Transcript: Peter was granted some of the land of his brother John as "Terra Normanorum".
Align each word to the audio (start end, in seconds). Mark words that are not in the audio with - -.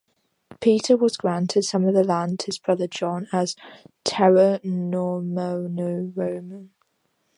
Peter 0.61 0.97
was 0.97 1.15
granted 1.15 1.61
some 1.63 1.85
of 1.85 1.93
the 1.93 2.03
land 2.03 2.41
of 2.41 2.45
his 2.47 2.57
brother 2.57 2.87
John 2.87 3.27
as 3.31 3.55
"Terra 4.03 4.59
Normanorum". 4.63 6.69